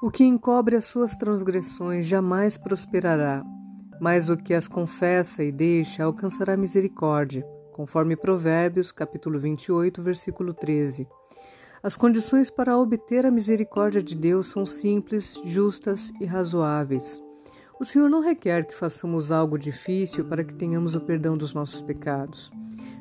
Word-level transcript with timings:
O 0.00 0.12
que 0.12 0.22
encobre 0.22 0.76
as 0.76 0.84
suas 0.84 1.16
transgressões 1.16 2.06
jamais 2.06 2.56
prosperará, 2.56 3.44
mas 4.00 4.28
o 4.28 4.36
que 4.36 4.54
as 4.54 4.68
confessa 4.68 5.42
e 5.42 5.50
deixa 5.50 6.04
alcançará 6.04 6.56
misericórdia, 6.56 7.44
conforme 7.72 8.14
Provérbios, 8.14 8.92
capítulo 8.92 9.40
28, 9.40 10.00
versículo 10.00 10.54
13. 10.54 11.04
As 11.82 11.96
condições 11.96 12.48
para 12.48 12.78
obter 12.78 13.26
a 13.26 13.30
misericórdia 13.32 14.00
de 14.00 14.14
Deus 14.14 14.46
são 14.46 14.64
simples, 14.64 15.34
justas 15.44 16.12
e 16.20 16.24
razoáveis. 16.24 17.20
O 17.80 17.84
Senhor 17.84 18.08
não 18.08 18.20
requer 18.20 18.66
que 18.66 18.76
façamos 18.76 19.32
algo 19.32 19.58
difícil 19.58 20.24
para 20.24 20.44
que 20.44 20.54
tenhamos 20.54 20.94
o 20.94 21.00
perdão 21.00 21.36
dos 21.36 21.52
nossos 21.52 21.82
pecados. 21.82 22.52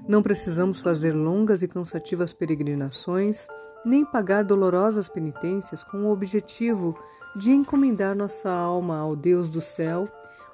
Não 0.07 0.24
precisamos 0.24 0.82
fazer 0.82 1.11
longas 1.14 1.61
e 1.61 1.68
cansativas 1.68 2.34
peregrinações, 2.34 3.48
nem 3.87 4.05
pagar 4.05 4.43
dolorosas 4.43 5.07
penitências 5.07 5.83
com 5.83 6.04
o 6.04 6.11
objetivo 6.11 6.97
de 7.36 7.51
encomendar 7.51 8.15
nossa 8.15 8.51
alma 8.51 8.97
ao 8.97 9.15
Deus 9.15 9.50
do 9.50 9.61
céu 9.61 10.07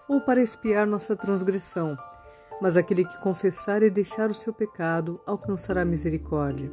ou 0.08 0.22
para 0.22 0.42
expiar 0.42 0.86
nossa 0.86 1.16
transgressão. 1.16 1.98
Mas 2.62 2.78
aquele 2.78 3.04
que 3.04 3.22
confessar 3.22 3.82
e 3.82 3.90
deixar 3.90 4.30
o 4.30 4.34
seu 4.34 4.54
pecado 4.54 5.20
alcançará 5.26 5.84
misericórdia. 5.84 6.72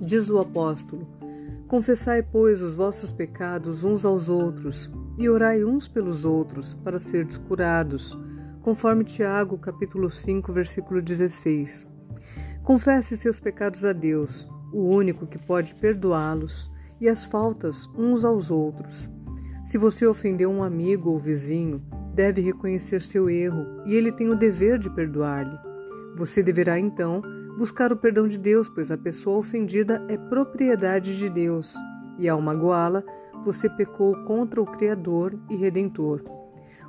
Diz 0.00 0.30
o 0.30 0.38
apóstolo: 0.38 1.06
Confessai, 1.66 2.22
pois, 2.22 2.62
os 2.62 2.74
vossos 2.74 3.12
pecados 3.12 3.82
uns 3.82 4.04
aos 4.04 4.28
outros 4.28 4.88
e 5.18 5.28
orai 5.28 5.64
uns 5.64 5.88
pelos 5.88 6.24
outros 6.24 6.74
para 6.74 7.00
serdes 7.00 7.36
curados 7.36 8.16
conforme 8.62 9.04
Tiago, 9.04 9.56
capítulo 9.58 10.10
5, 10.10 10.52
versículo 10.52 11.00
16. 11.00 11.88
Confesse 12.64 13.16
seus 13.16 13.38
pecados 13.38 13.84
a 13.84 13.92
Deus, 13.92 14.48
o 14.72 14.82
único 14.82 15.26
que 15.26 15.38
pode 15.38 15.74
perdoá-los, 15.74 16.70
e 17.00 17.08
as 17.08 17.24
faltas 17.24 17.88
uns 17.96 18.24
aos 18.24 18.50
outros. 18.50 19.08
Se 19.64 19.76
você 19.76 20.06
ofendeu 20.06 20.50
um 20.50 20.62
amigo 20.62 21.10
ou 21.10 21.18
vizinho, 21.18 21.82
deve 22.14 22.40
reconhecer 22.40 23.02
seu 23.02 23.28
erro 23.28 23.82
e 23.84 23.94
ele 23.94 24.10
tem 24.10 24.30
o 24.30 24.34
dever 24.34 24.78
de 24.78 24.88
perdoar-lhe. 24.88 25.58
Você 26.16 26.42
deverá 26.42 26.78
então 26.78 27.20
buscar 27.58 27.92
o 27.92 27.96
perdão 27.96 28.26
de 28.26 28.38
Deus, 28.38 28.68
pois 28.68 28.90
a 28.90 28.96
pessoa 28.96 29.38
ofendida 29.38 30.04
é 30.08 30.16
propriedade 30.16 31.16
de 31.18 31.28
Deus, 31.28 31.74
e 32.18 32.28
ao 32.28 32.40
magoá-la, 32.40 33.02
você 33.42 33.68
pecou 33.68 34.14
contra 34.24 34.60
o 34.60 34.66
Criador 34.66 35.38
e 35.50 35.56
Redentor. 35.56 36.22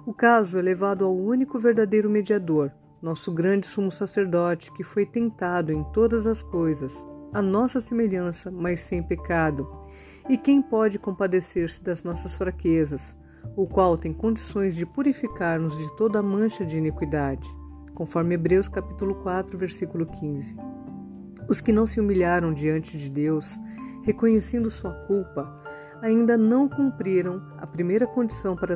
O 0.05 0.13
caso 0.13 0.57
é 0.57 0.61
levado 0.61 1.03
ao 1.03 1.15
único 1.15 1.59
verdadeiro 1.59 2.09
mediador, 2.09 2.71
nosso 3.01 3.31
grande 3.31 3.67
sumo 3.67 3.91
sacerdote, 3.91 4.71
que 4.73 4.83
foi 4.83 5.05
tentado 5.05 5.71
em 5.71 5.83
todas 5.91 6.25
as 6.25 6.41
coisas, 6.41 7.05
a 7.33 7.41
nossa 7.41 7.79
semelhança, 7.81 8.49
mas 8.51 8.79
sem 8.81 9.03
pecado. 9.03 9.67
E 10.29 10.37
quem 10.37 10.61
pode 10.61 10.99
compadecer-se 10.99 11.83
das 11.83 12.03
nossas 12.03 12.35
fraquezas, 12.35 13.17
o 13.55 13.65
qual 13.67 13.97
tem 13.97 14.13
condições 14.13 14.75
de 14.75 14.85
purificar-nos 14.85 15.77
de 15.77 15.95
toda 15.95 16.19
a 16.19 16.23
mancha 16.23 16.65
de 16.65 16.77
iniquidade, 16.77 17.47
conforme 17.93 18.35
Hebreus 18.35 18.67
capítulo 18.67 19.15
4, 19.15 19.57
versículo 19.57 20.05
15. 20.05 20.55
Os 21.49 21.61
que 21.61 21.71
não 21.71 21.87
se 21.87 21.99
humilharam 21.99 22.53
diante 22.53 22.97
de 22.97 23.09
Deus, 23.09 23.59
reconhecendo 24.03 24.69
sua 24.69 24.91
culpa, 25.05 25.63
ainda 26.01 26.37
não 26.37 26.67
cumpriram 26.67 27.41
a 27.57 27.65
primeira 27.65 28.05
condição 28.05 28.55
para, 28.55 28.75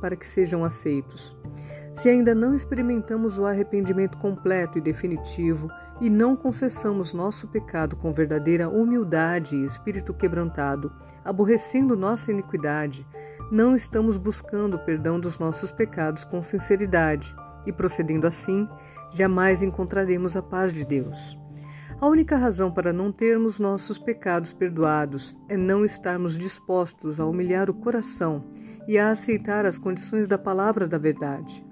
para 0.00 0.16
que 0.16 0.26
sejam 0.26 0.64
aceitos. 0.64 1.36
Se 1.92 2.08
ainda 2.08 2.34
não 2.34 2.54
experimentamos 2.54 3.38
o 3.38 3.44
arrependimento 3.44 4.16
completo 4.16 4.78
e 4.78 4.80
definitivo 4.80 5.68
e 6.00 6.08
não 6.08 6.34
confessamos 6.34 7.12
nosso 7.12 7.46
pecado 7.46 7.96
com 7.96 8.12
verdadeira 8.12 8.68
humildade 8.68 9.54
e 9.54 9.66
espírito 9.66 10.14
quebrantado, 10.14 10.90
aborrecendo 11.22 11.94
nossa 11.94 12.32
iniquidade, 12.32 13.06
não 13.50 13.76
estamos 13.76 14.16
buscando 14.16 14.74
o 14.74 14.78
perdão 14.78 15.20
dos 15.20 15.38
nossos 15.38 15.70
pecados 15.70 16.24
com 16.24 16.42
sinceridade 16.42 17.34
e, 17.66 17.72
procedendo 17.72 18.26
assim, 18.26 18.66
jamais 19.10 19.62
encontraremos 19.62 20.36
a 20.36 20.42
paz 20.42 20.72
de 20.72 20.84
Deus. 20.84 21.38
A 22.00 22.06
única 22.08 22.36
razão 22.36 22.72
para 22.72 22.92
não 22.92 23.12
termos 23.12 23.60
nossos 23.60 23.96
pecados 23.96 24.52
perdoados 24.52 25.36
é 25.48 25.56
não 25.56 25.84
estarmos 25.84 26.36
dispostos 26.36 27.20
a 27.20 27.26
humilhar 27.26 27.70
o 27.70 27.74
coração 27.74 28.44
e 28.88 28.98
a 28.98 29.10
aceitar 29.10 29.64
as 29.64 29.78
condições 29.78 30.26
da 30.26 30.36
palavra 30.36 30.88
da 30.88 30.98
verdade. 30.98 31.64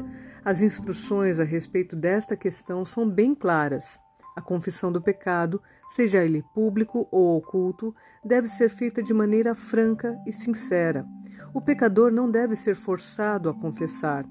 As 0.44 0.60
instruções 0.60 1.38
a 1.38 1.44
respeito 1.44 1.94
desta 1.94 2.36
questão 2.36 2.84
são 2.84 3.08
bem 3.08 3.34
claras. 3.34 4.00
A 4.36 4.40
confissão 4.40 4.90
do 4.90 5.02
pecado, 5.02 5.60
seja 5.90 6.24
ele 6.24 6.44
público 6.54 7.06
ou 7.10 7.36
oculto, 7.36 7.94
deve 8.24 8.48
ser 8.48 8.70
feita 8.70 9.02
de 9.02 9.12
maneira 9.12 9.54
franca 9.54 10.18
e 10.26 10.32
sincera. 10.32 11.04
O 11.52 11.60
pecador 11.60 12.10
não 12.10 12.30
deve 12.30 12.56
ser 12.56 12.74
forçado 12.74 13.48
a 13.48 13.54
confessar 13.54 14.24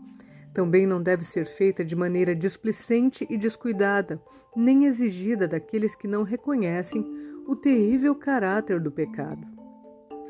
também 0.53 0.86
não 0.86 1.02
deve 1.02 1.24
ser 1.24 1.46
feita 1.46 1.86
de 1.86 1.96
maneira 1.96 2.36
displicente 2.36 3.25
e 3.30 3.38
descuidada, 3.38 4.22
nem 4.56 4.86
exigida 4.86 5.48
daqueles 5.48 5.96
que 5.96 6.08
não 6.08 6.24
reconhecem 6.24 7.06
o 7.48 7.56
terrível 7.56 8.16
caráter 8.16 8.80
do 8.80 8.92
pecado. 8.92 9.48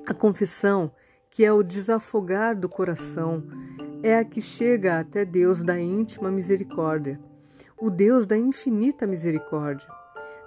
A 0.06 0.14
confissão, 0.14 0.92
que 1.30 1.44
é 1.44 1.52
o 1.52 1.64
desafogar 1.64 2.56
do 2.56 2.68
coração, 2.68 3.44
é 4.02 4.18
a 4.18 4.24
que 4.24 4.42
chega 4.42 5.00
até 5.00 5.26
Deus 5.26 5.62
da 5.62 5.80
íntima 5.80 6.32
misericórdia, 6.32 7.20
o 7.78 7.90
Deus 7.90 8.26
da 8.26 8.38
infinita 8.38 9.06
misericórdia. 9.06 9.88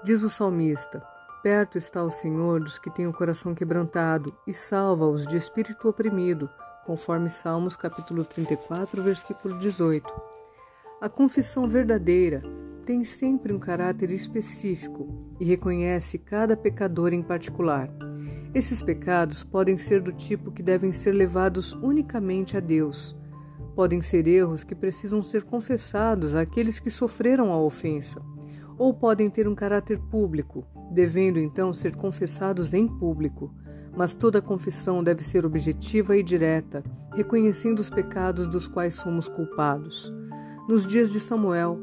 Diz 0.03 0.23
o 0.23 0.31
salmista: 0.31 1.03
Perto 1.43 1.77
está 1.77 2.03
o 2.03 2.11
Senhor 2.11 2.61
dos 2.61 2.79
que 2.79 2.91
têm 2.91 3.07
o 3.07 3.13
coração 3.13 3.55
quebrantado 3.55 4.35
e 4.47 4.53
salva-os 4.53 5.27
de 5.27 5.37
espírito 5.37 5.89
oprimido 5.89 6.49
conforme 6.85 7.31
Salmos 7.31 7.77
capítulo 7.77 8.25
34, 8.25 9.03
versículo 9.03 9.59
18. 9.59 10.13
A 11.01 11.09
confissão 11.09 11.69
verdadeira 11.69 12.43
tem 12.85 13.05
sempre 13.05 13.53
um 13.53 13.59
caráter 13.59 14.11
específico 14.11 15.09
e 15.39 15.45
reconhece 15.45 16.19
cada 16.19 16.57
pecador 16.57 17.13
em 17.13 17.23
particular. 17.23 17.89
Esses 18.55 18.83
pecados 18.83 19.45
podem 19.45 19.79
ser 19.79 20.01
do 20.01 20.13
tipo 20.13 20.51
que 20.51 20.63
devem 20.63 20.93
ser 20.93 21.13
levados 21.13 21.73
unicamente 21.75 22.57
a 22.57 22.61
Deus. 22.61 23.17
Podem 23.75 24.01
ser 24.03 24.27
erros 24.27 24.65
que 24.65 24.75
precisam 24.75 25.23
ser 25.23 25.43
confessados 25.43 26.35
àqueles 26.35 26.79
que 26.79 26.91
sofreram 26.91 27.53
a 27.53 27.61
ofensa, 27.61 28.21
ou 28.79 28.93
podem 28.93 29.31
ter 29.31 29.49
um 29.49 29.55
caráter 29.55 29.99
público, 29.99 30.67
devendo 30.91 31.39
então 31.39 31.73
ser 31.73 31.97
confessados 31.97 32.75
em 32.75 32.87
público 32.87 33.55
mas 33.95 34.15
toda 34.15 34.41
confissão 34.41 35.05
deve 35.05 35.23
ser 35.23 35.45
objetiva 35.45 36.17
e 36.17 36.23
direta, 36.23 36.83
reconhecendo 37.15 37.81
os 37.81 37.91
pecados 37.91 38.47
dos 38.47 38.67
quais 38.67 38.95
somos 38.95 39.29
culpados. 39.29 40.13
Nos 40.69 40.87
dias 40.87 41.11
de 41.11 41.21
Samuel, 41.21 41.79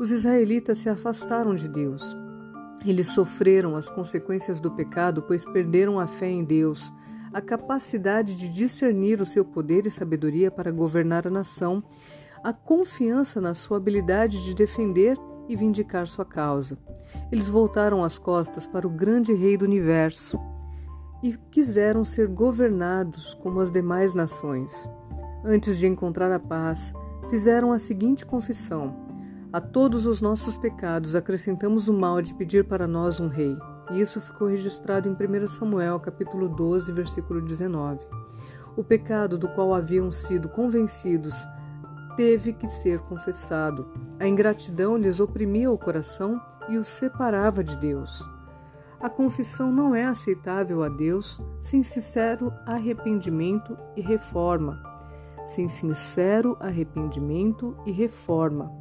os 0.00 0.10
israelitas 0.10 0.78
se 0.78 0.88
afastaram 0.88 1.54
de 1.54 1.68
Deus. 1.68 2.16
Eles 2.84 3.08
sofreram 3.08 3.76
as 3.76 3.88
consequências 3.88 4.60
do 4.60 4.70
pecado, 4.70 5.22
pois 5.22 5.44
perderam 5.44 5.98
a 5.98 6.06
fé 6.06 6.28
em 6.28 6.44
Deus, 6.44 6.92
a 7.34 7.40
capacidade 7.40 8.36
de 8.36 8.48
discernir 8.48 9.20
o 9.20 9.26
seu 9.26 9.44
poder 9.44 9.86
e 9.86 9.90
sabedoria 9.90 10.52
para 10.52 10.70
governar 10.70 11.26
a 11.26 11.30
nação, 11.30 11.82
a 12.44 12.52
confiança 12.52 13.40
na 13.40 13.54
sua 13.54 13.76
habilidade 13.76 14.44
de 14.44 14.54
defender 14.54 15.18
e 15.48 15.56
vindicar 15.56 16.06
sua 16.06 16.24
causa. 16.24 16.78
Eles 17.32 17.50
voltaram 17.50 18.04
as 18.04 18.18
costas 18.18 18.68
para 18.68 18.86
o 18.86 18.90
grande 18.90 19.34
Rei 19.34 19.56
do 19.56 19.64
universo 19.64 20.38
e 21.24 21.36
quiseram 21.50 22.04
ser 22.04 22.28
governados 22.28 23.34
como 23.34 23.60
as 23.60 23.72
demais 23.72 24.14
nações. 24.14 24.88
Antes 25.44 25.76
de 25.76 25.88
encontrar 25.88 26.30
a 26.30 26.38
paz, 26.38 26.94
fizeram 27.28 27.72
a 27.72 27.80
seguinte 27.80 28.24
confissão: 28.24 28.94
A 29.52 29.60
todos 29.60 30.06
os 30.06 30.20
nossos 30.20 30.56
pecados 30.56 31.16
acrescentamos 31.16 31.88
o 31.88 31.92
mal 31.92 32.22
de 32.22 32.32
pedir 32.32 32.64
para 32.64 32.86
nós 32.86 33.18
um 33.18 33.26
rei. 33.26 33.56
Isso 33.90 34.20
ficou 34.20 34.48
registrado 34.48 35.08
em 35.08 35.12
1 35.12 35.46
Samuel, 35.46 36.00
capítulo 36.00 36.48
12, 36.48 36.90
versículo 36.92 37.40
19. 37.40 38.06
O 38.76 38.82
pecado 38.82 39.36
do 39.36 39.48
qual 39.48 39.74
haviam 39.74 40.10
sido 40.10 40.48
convencidos 40.48 41.34
teve 42.16 42.52
que 42.52 42.68
ser 42.68 43.00
confessado. 43.00 43.86
A 44.18 44.26
ingratidão 44.26 44.96
lhes 44.96 45.20
oprimia 45.20 45.70
o 45.70 45.78
coração 45.78 46.40
e 46.68 46.78
os 46.78 46.88
separava 46.88 47.62
de 47.62 47.76
Deus. 47.76 48.24
A 49.00 49.10
confissão 49.10 49.70
não 49.70 49.94
é 49.94 50.06
aceitável 50.06 50.82
a 50.82 50.88
Deus 50.88 51.40
sem 51.60 51.82
sincero 51.82 52.50
arrependimento 52.64 53.76
e 53.94 54.00
reforma. 54.00 54.82
Sem 55.46 55.68
sincero 55.68 56.56
arrependimento 56.58 57.76
e 57.84 57.92
reforma. 57.92 58.72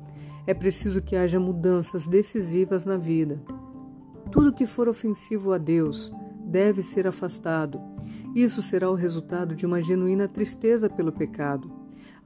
É 0.47 0.53
preciso 0.53 1.01
que 1.01 1.15
haja 1.15 1.39
mudanças 1.39 2.07
decisivas 2.07 2.85
na 2.85 2.95
vida. 2.95 3.41
Tudo 4.33 4.51
que 4.51 4.65
for 4.65 4.89
ofensivo 4.89 5.53
a 5.53 5.57
Deus 5.57 6.11
deve 6.43 6.83
ser 6.83 7.07
afastado. 7.07 7.79
Isso 8.35 8.61
será 8.61 8.89
o 8.89 8.95
resultado 8.95 9.55
de 9.55 9.65
uma 9.65 9.81
genuína 9.81 10.27
tristeza 10.27 10.89
pelo 10.89 11.13
pecado. 11.13 11.71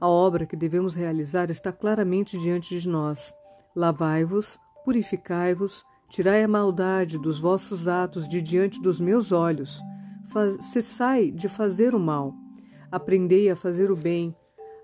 A 0.00 0.08
obra 0.08 0.44
que 0.44 0.56
devemos 0.56 0.96
realizar 0.96 1.50
está 1.52 1.70
claramente 1.70 2.36
diante 2.36 2.80
de 2.80 2.88
nós. 2.88 3.32
Lavai-vos, 3.76 4.58
purificai-vos, 4.84 5.84
Tirai 6.08 6.42
a 6.42 6.48
maldade 6.48 7.18
dos 7.18 7.38
vossos 7.38 7.86
atos 7.86 8.26
de 8.26 8.40
diante 8.40 8.80
dos 8.80 8.98
meus 8.98 9.30
olhos. 9.30 9.80
cessai 10.72 11.30
de 11.30 11.48
fazer 11.48 11.94
o 11.94 12.00
mal, 12.00 12.34
aprendei 12.90 13.50
a 13.50 13.56
fazer 13.56 13.90
o 13.90 13.96
bem, 13.96 14.34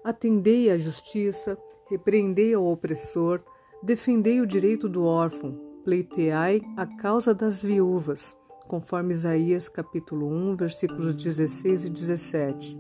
atendei 0.05 0.71
à 0.71 0.77
justiça, 0.77 1.57
repreendei 1.89 2.53
ao 2.53 2.67
opressor, 2.67 3.41
defendei 3.83 4.41
o 4.41 4.47
direito 4.47 4.87
do 4.87 5.05
órfão, 5.05 5.59
pleiteai 5.85 6.63
a 6.77 6.87
causa 6.87 7.35
das 7.35 7.63
viúvas, 7.63 8.35
conforme 8.67 9.13
Isaías 9.13 9.69
capítulo 9.69 10.27
1, 10.27 10.57
versículos 10.57 11.15
16 11.15 11.85
e 11.85 11.91
17. 11.91 12.79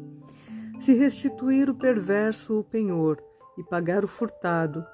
Se 0.80 0.94
restituir 0.94 1.68
o 1.68 1.74
perverso 1.74 2.58
o 2.58 2.64
penhor, 2.64 3.22
e 3.56 3.62
pagar 3.62 4.04
o 4.04 4.08
furtado, 4.08 4.84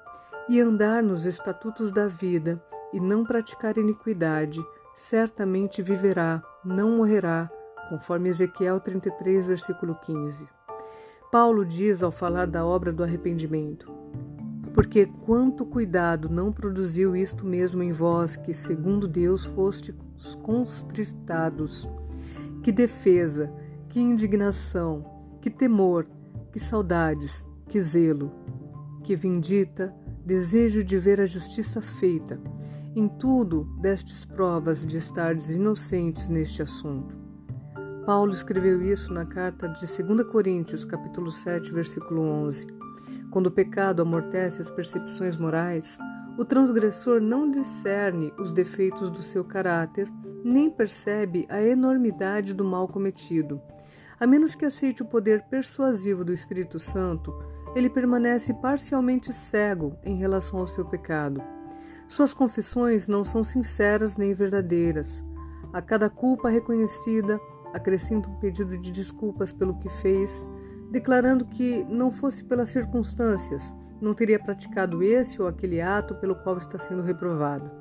e 0.47 0.59
andar 0.59 1.01
nos 1.01 1.25
estatutos 1.25 1.91
da 1.91 2.07
vida, 2.07 2.61
e 2.93 2.99
não 2.99 3.23
praticar 3.23 3.77
iniquidade, 3.77 4.63
certamente 4.93 5.81
viverá, 5.81 6.43
não 6.63 6.97
morrerá, 6.97 7.49
conforme 7.89 8.29
Ezequiel 8.29 8.79
33, 8.79 9.47
versículo 9.47 9.95
15. 9.95 10.47
Paulo 11.31 11.65
diz 11.65 12.03
ao 12.03 12.11
falar 12.11 12.45
da 12.45 12.65
obra 12.65 12.91
do 12.91 13.03
arrependimento: 13.03 13.91
Porque 14.73 15.05
quanto 15.05 15.65
cuidado 15.65 16.29
não 16.29 16.51
produziu 16.51 17.15
isto 17.15 17.45
mesmo 17.45 17.83
em 17.83 17.91
vós, 17.91 18.35
que, 18.35 18.53
segundo 18.53 19.07
Deus, 19.07 19.43
fostes 19.43 19.95
contristados. 20.41 21.87
Que 22.63 22.71
defesa, 22.71 23.51
que 23.89 23.99
indignação, 23.99 25.05
que 25.41 25.49
temor, 25.49 26.07
que 26.51 26.59
saudades, 26.59 27.45
que 27.67 27.81
zelo, 27.81 28.31
que 29.03 29.15
vindita, 29.15 29.93
desejo 30.25 30.83
de 30.83 30.97
ver 30.97 31.19
a 31.19 31.25
justiça 31.25 31.81
feita. 31.81 32.39
Em 32.95 33.07
tudo 33.07 33.63
destes 33.81 34.25
provas 34.25 34.85
de 34.85 34.97
estardes 34.97 35.49
inocentes 35.49 36.29
neste 36.29 36.61
assunto. 36.61 37.15
Paulo 38.05 38.33
escreveu 38.33 38.81
isso 38.81 39.13
na 39.13 39.25
carta 39.25 39.67
de 39.67 39.85
2 39.85 40.27
Coríntios, 40.27 40.83
capítulo 40.83 41.31
7, 41.31 41.71
versículo 41.71 42.21
11. 42.21 42.80
Quando 43.31 43.47
o 43.47 43.51
pecado 43.51 44.01
amortece 44.01 44.59
as 44.59 44.69
percepções 44.69 45.37
morais, 45.37 45.97
o 46.37 46.43
transgressor 46.43 47.21
não 47.21 47.49
discerne 47.49 48.33
os 48.37 48.51
defeitos 48.51 49.09
do 49.09 49.21
seu 49.21 49.45
caráter, 49.45 50.11
nem 50.43 50.69
percebe 50.69 51.45
a 51.49 51.61
enormidade 51.61 52.53
do 52.53 52.65
mal 52.65 52.89
cometido. 52.89 53.61
A 54.19 54.27
menos 54.27 54.53
que 54.53 54.65
aceite 54.65 55.01
o 55.01 55.05
poder 55.05 55.43
persuasivo 55.43 56.25
do 56.25 56.33
Espírito 56.33 56.77
Santo, 56.77 57.33
ele 57.73 57.89
permanece 57.89 58.53
parcialmente 58.55 59.31
cego 59.31 59.95
em 60.03 60.17
relação 60.17 60.59
ao 60.59 60.67
seu 60.67 60.83
pecado. 60.83 61.41
Suas 62.09 62.33
confissões 62.33 63.07
não 63.07 63.23
são 63.23 63.45
sinceras 63.45 64.17
nem 64.17 64.33
verdadeiras. 64.33 65.23
A 65.71 65.81
cada 65.81 66.09
culpa 66.09 66.49
reconhecida, 66.49 67.39
acrescenta 67.73 68.29
um 68.29 68.35
pedido 68.39 68.77
de 68.77 68.91
desculpas 68.91 69.53
pelo 69.53 69.79
que 69.79 69.87
fez, 69.87 70.45
declarando 70.91 71.45
que 71.45 71.85
não 71.89 72.11
fosse 72.11 72.43
pelas 72.43 72.69
circunstâncias, 72.69 73.73
não 74.01 74.13
teria 74.13 74.37
praticado 74.37 75.01
esse 75.01 75.41
ou 75.41 75.47
aquele 75.47 75.79
ato 75.79 76.15
pelo 76.15 76.35
qual 76.35 76.57
está 76.57 76.77
sendo 76.77 77.01
reprovado. 77.01 77.71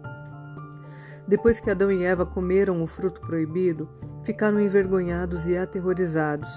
Depois 1.27 1.59
que 1.59 1.71
Adão 1.71 1.91
e 1.91 2.05
Eva 2.05 2.25
comeram 2.25 2.83
o 2.83 2.87
fruto 2.87 3.21
proibido, 3.21 3.89
ficaram 4.23 4.61
envergonhados 4.61 5.47
e 5.47 5.57
aterrorizados. 5.57 6.51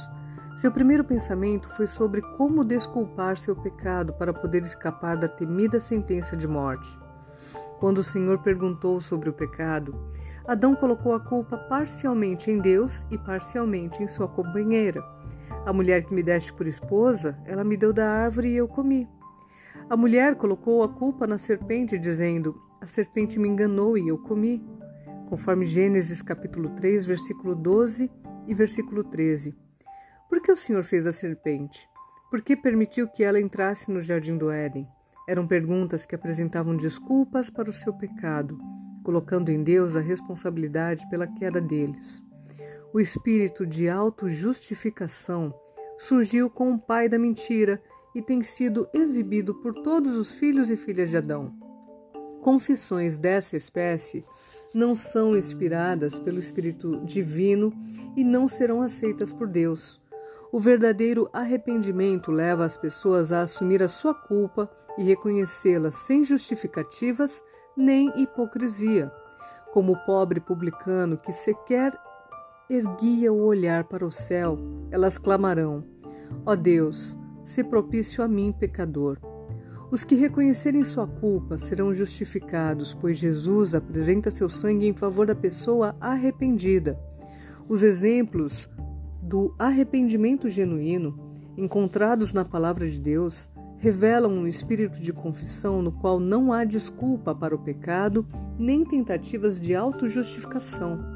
Seu 0.58 0.72
primeiro 0.72 1.04
pensamento 1.04 1.68
foi 1.70 1.88
sobre 1.88 2.22
como 2.22 2.64
desculpar 2.64 3.38
seu 3.38 3.56
pecado 3.56 4.14
para 4.14 4.34
poder 4.34 4.62
escapar 4.62 5.18
da 5.18 5.28
temida 5.28 5.82
sentença 5.82 6.38
de 6.38 6.48
morte. 6.48 6.88
Quando 7.80 7.98
o 7.98 8.04
Senhor 8.04 8.40
perguntou 8.40 9.02
sobre 9.02 9.30
o 9.30 9.34
pecado, 9.34 9.96
Adão 10.48 10.76
colocou 10.76 11.16
a 11.16 11.20
culpa 11.20 11.58
parcialmente 11.58 12.52
em 12.52 12.60
Deus 12.60 13.06
e 13.10 13.18
parcialmente 13.18 14.04
em 14.04 14.08
sua 14.08 14.28
companheira. 14.28 15.04
A 15.66 15.72
mulher 15.72 16.04
que 16.04 16.14
me 16.14 16.22
deste 16.22 16.52
por 16.52 16.68
esposa, 16.68 17.40
ela 17.46 17.64
me 17.64 17.78
deu 17.78 17.94
da 17.94 18.10
árvore 18.10 18.50
e 18.50 18.58
eu 18.58 18.68
comi. 18.68 19.08
A 19.90 19.96
mulher 19.96 20.36
colocou 20.36 20.84
a 20.84 20.90
culpa 20.90 21.26
na 21.26 21.38
serpente, 21.38 21.98
dizendo: 21.98 22.62
A 22.82 22.88
serpente 22.88 23.40
me 23.40 23.48
enganou 23.48 23.98
e 23.98 24.10
eu 24.10 24.18
comi. 24.18 24.62
Conforme 25.30 25.66
Gênesis 25.66 26.22
capítulo 26.22 26.70
3, 26.72 27.06
versículo 27.06 27.56
12 27.56 28.12
e 28.46 28.54
versículo 28.54 29.06
13. 29.06 29.56
Por 30.28 30.42
que 30.42 30.52
o 30.52 30.58
Senhor 30.58 30.84
fez 30.84 31.08
a 31.08 31.14
serpente? 31.14 31.88
Por 32.30 32.42
que 32.42 32.58
permitiu 32.58 33.08
que 33.08 33.24
ela 33.24 33.40
entrasse 33.40 33.90
no 33.90 34.02
jardim 34.02 34.38
do 34.38 34.52
Éden? 34.52 34.86
Eram 35.30 35.48
perguntas 35.48 36.06
que 36.06 36.14
apresentavam 36.14 36.76
desculpas 36.76 37.50
para 37.50 37.70
o 37.70 37.74
seu 37.74 37.94
pecado, 37.94 38.60
colocando 39.02 39.50
em 39.50 39.64
Deus 39.64 39.96
a 39.96 40.02
responsabilidade 40.02 41.10
pela 41.10 41.26
queda 41.26 41.62
deles. 41.62 42.22
O 42.94 43.00
espírito 43.00 43.66
de 43.66 43.90
autojustificação 43.90 45.52
surgiu 45.98 46.48
com 46.48 46.72
o 46.74 46.80
pai 46.80 47.10
da 47.10 47.18
mentira 47.18 47.82
e 48.14 48.22
tem 48.22 48.44
sido 48.44 48.88
exibido 48.94 49.56
por 49.56 49.74
todos 49.74 50.16
os 50.16 50.36
filhos 50.36 50.70
e 50.70 50.78
filhas 50.78 51.10
de 51.10 51.18
Adão. 51.18 51.52
Confissões 52.44 53.18
dessa 53.18 53.58
espécie 53.58 54.24
não 54.76 54.94
são 54.94 55.36
inspiradas 55.36 56.20
pelo 56.20 56.38
Espírito 56.38 56.98
Divino 57.04 57.74
e 58.16 58.24
não 58.24 58.48
serão 58.48 58.84
aceitas 58.84 59.34
por 59.34 59.48
Deus. 59.48 60.00
O 60.52 60.60
verdadeiro 60.60 61.28
arrependimento 61.34 62.32
leva 62.32 62.64
as 62.64 62.78
pessoas 62.78 63.32
a 63.32 63.42
assumir 63.42 63.82
a 63.82 63.90
sua 63.90 64.14
culpa 64.14 64.70
e 65.00 65.04
reconhecê-la 65.04 65.90
sem 65.90 66.24
justificativas 66.24 67.42
nem 67.76 68.14
hipocrisia, 68.22 69.12
como 69.72 69.94
o 69.94 70.06
pobre 70.06 70.40
publicano 70.40 71.18
que 71.18 71.34
sequer 71.34 71.92
erguia 72.76 73.32
o 73.32 73.44
olhar 73.44 73.84
para 73.86 74.06
o 74.06 74.12
céu, 74.12 74.58
elas 74.92 75.18
clamarão: 75.18 75.84
Ó 76.46 76.52
oh 76.52 76.56
Deus, 76.56 77.18
se 77.44 77.64
propício 77.64 78.24
a 78.24 78.28
mim, 78.28 78.52
pecador. 78.52 79.18
Os 79.92 80.04
que 80.04 80.16
reconhecerem 80.16 80.84
sua 80.84 81.06
culpa 81.06 81.58
serão 81.58 81.94
justificados, 81.94 82.94
pois 82.94 83.18
Jesus 83.18 83.76
apresenta 83.76 84.32
seu 84.32 84.50
sangue 84.50 84.88
em 84.88 84.94
favor 84.94 85.28
da 85.28 85.36
pessoa 85.36 85.96
arrependida. 86.02 87.00
Os 87.70 87.84
exemplos 87.84 88.68
do 89.22 89.54
arrependimento 89.60 90.50
genuíno, 90.50 91.36
encontrados 91.56 92.34
na 92.34 92.44
palavra 92.44 92.90
de 92.90 93.00
Deus, 93.00 93.52
revelam 93.78 94.32
um 94.32 94.48
espírito 94.48 95.00
de 95.00 95.14
confissão 95.14 95.82
no 95.82 95.92
qual 95.92 96.20
não 96.20 96.52
há 96.52 96.64
desculpa 96.64 97.36
para 97.36 97.54
o 97.54 97.60
pecado 97.60 98.26
nem 98.58 98.84
tentativas 98.84 99.60
de 99.60 99.76
autojustificação. 99.76 101.13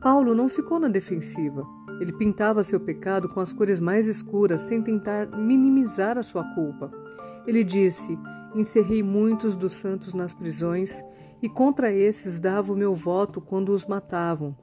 Paulo 0.00 0.34
não 0.34 0.48
ficou 0.48 0.78
na 0.78 0.88
defensiva. 0.88 1.66
Ele 2.00 2.12
pintava 2.12 2.62
seu 2.62 2.78
pecado 2.78 3.28
com 3.28 3.40
as 3.40 3.52
cores 3.52 3.80
mais 3.80 4.06
escuras 4.06 4.62
sem 4.62 4.82
tentar 4.82 5.26
minimizar 5.26 6.18
a 6.18 6.22
sua 6.22 6.44
culpa. 6.54 6.90
Ele 7.46 7.64
disse: 7.64 8.18
Encerrei 8.54 9.02
muitos 9.02 9.56
dos 9.56 9.74
santos 9.74 10.14
nas 10.14 10.34
prisões 10.34 11.02
e 11.42 11.48
contra 11.48 11.92
esses 11.92 12.38
dava 12.38 12.72
o 12.72 12.76
meu 12.76 12.94
voto 12.94 13.40
quando 13.40 13.70
os 13.70 13.86
matavam. 13.86 14.56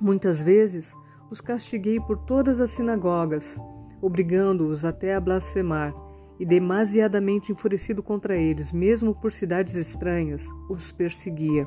Muitas 0.00 0.42
vezes 0.42 0.94
os 1.30 1.40
castiguei 1.40 1.98
por 1.98 2.18
todas 2.18 2.60
as 2.60 2.70
sinagogas, 2.70 3.60
obrigando-os 4.00 4.84
até 4.84 5.14
a 5.14 5.20
blasfemar, 5.20 5.94
e 6.38 6.44
demasiadamente 6.44 7.50
enfurecido 7.50 8.02
contra 8.02 8.36
eles, 8.36 8.70
mesmo 8.70 9.14
por 9.14 9.32
cidades 9.32 9.74
estranhas, 9.74 10.46
os 10.68 10.92
perseguia. 10.92 11.66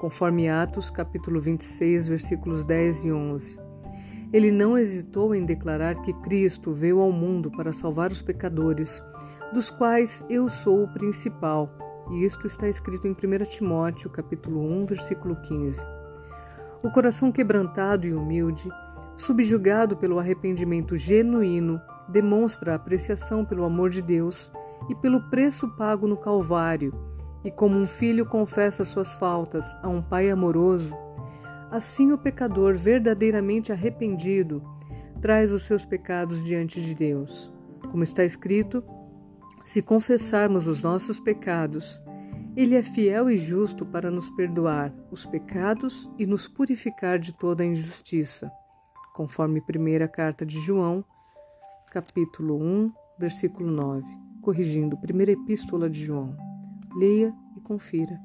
Conforme 0.00 0.48
Atos, 0.48 0.90
capítulo 0.90 1.40
26, 1.40 2.06
versículos 2.06 2.62
10 2.62 3.04
e 3.04 3.12
11. 3.12 3.58
Ele 4.32 4.52
não 4.52 4.78
hesitou 4.78 5.34
em 5.34 5.44
declarar 5.44 5.96
que 6.02 6.12
Cristo 6.12 6.72
veio 6.72 7.00
ao 7.00 7.10
mundo 7.10 7.50
para 7.50 7.72
salvar 7.72 8.12
os 8.12 8.22
pecadores, 8.22 9.02
dos 9.52 9.70
quais 9.70 10.22
eu 10.30 10.48
sou 10.48 10.84
o 10.84 10.92
principal. 10.92 11.68
E 12.12 12.24
isto 12.24 12.46
está 12.46 12.68
escrito 12.68 13.08
em 13.08 13.10
1 13.10 13.44
Timóteo, 13.50 14.08
capítulo 14.08 14.60
1, 14.60 14.86
versículo 14.86 15.34
15. 15.34 15.80
O 16.80 16.90
coração 16.92 17.32
quebrantado 17.32 18.06
e 18.06 18.14
humilde, 18.14 18.68
subjugado 19.16 19.96
pelo 19.96 20.20
arrependimento 20.20 20.96
genuíno, 20.96 21.80
demonstra 22.08 22.76
apreciação 22.76 23.44
pelo 23.44 23.64
amor 23.64 23.90
de 23.90 24.00
Deus 24.00 24.52
e 24.88 24.94
pelo 24.94 25.28
preço 25.28 25.68
pago 25.76 26.06
no 26.06 26.16
Calvário, 26.16 27.17
e 27.48 27.50
como 27.50 27.78
um 27.78 27.86
filho 27.86 28.26
confessa 28.26 28.84
suas 28.84 29.14
faltas 29.14 29.74
a 29.82 29.88
um 29.88 30.02
pai 30.02 30.28
amoroso, 30.28 30.94
assim 31.70 32.12
o 32.12 32.18
pecador 32.18 32.76
verdadeiramente 32.76 33.72
arrependido 33.72 34.62
traz 35.22 35.50
os 35.50 35.62
seus 35.62 35.82
pecados 35.82 36.44
diante 36.44 36.78
de 36.78 36.94
Deus. 36.94 37.50
Como 37.90 38.04
está 38.04 38.22
escrito, 38.22 38.84
se 39.64 39.80
confessarmos 39.80 40.66
os 40.66 40.82
nossos 40.82 41.18
pecados, 41.18 42.02
ele 42.54 42.76
é 42.76 42.82
fiel 42.82 43.30
e 43.30 43.38
justo 43.38 43.86
para 43.86 44.10
nos 44.10 44.28
perdoar 44.28 44.92
os 45.10 45.24
pecados 45.24 46.06
e 46.18 46.26
nos 46.26 46.46
purificar 46.46 47.18
de 47.18 47.32
toda 47.32 47.62
a 47.62 47.66
injustiça. 47.66 48.52
Conforme 49.14 49.62
primeira 49.62 50.06
carta 50.06 50.44
de 50.44 50.60
João, 50.60 51.02
capítulo 51.90 52.62
1, 52.62 52.92
versículo 53.18 53.70
9, 53.70 54.04
corrigindo 54.42 54.98
primeira 54.98 55.32
epístola 55.32 55.88
de 55.88 56.04
João. 56.04 56.47
Leia 56.98 57.32
e 57.56 57.60
confira. 57.60 58.20